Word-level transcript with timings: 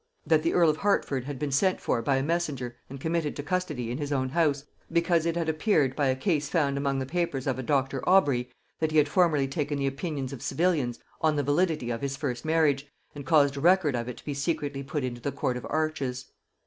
That 0.25 0.41
the 0.41 0.55
earl 0.55 0.67
of 0.71 0.77
Hertford 0.77 1.25
had 1.25 1.37
been 1.37 1.51
sent 1.51 1.79
for 1.79 2.01
by 2.01 2.15
a 2.15 2.23
messenger 2.23 2.75
and 2.89 2.99
committed 2.99 3.35
to 3.35 3.43
custody 3.43 3.91
in 3.91 3.99
his 3.99 4.11
own 4.11 4.29
house, 4.29 4.63
because 4.91 5.27
it 5.27 5.35
had 5.35 5.47
appeared 5.47 5.95
by 5.95 6.07
a 6.07 6.15
case 6.15 6.49
found 6.49 6.75
among 6.75 6.97
the 6.97 7.05
papers 7.05 7.45
of 7.45 7.59
a 7.59 7.61
Dr. 7.61 8.01
Aubrey, 8.09 8.49
that 8.79 8.89
he 8.89 8.97
had 8.97 9.07
formerly 9.07 9.47
taken 9.47 9.77
the 9.77 9.85
opinions 9.85 10.33
of 10.33 10.41
civilians 10.41 10.97
on 11.21 11.35
the 11.35 11.43
validity 11.43 11.91
of 11.91 12.01
his 12.01 12.17
first 12.17 12.45
marriage, 12.45 12.87
and 13.13 13.27
caused 13.27 13.57
a 13.57 13.61
record 13.61 13.95
of 13.95 14.07
it 14.09 14.17
to 14.17 14.25
be 14.25 14.33
secretly 14.33 14.81
put 14.81 15.03
into 15.03 15.21
the 15.21 15.31
court 15.31 15.55
of 15.55 15.67
Arches. 15.69 16.31